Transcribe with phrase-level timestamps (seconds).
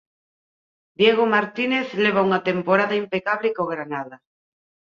[0.99, 4.17] Diego Martínez leva unha temporada impecable co Granada.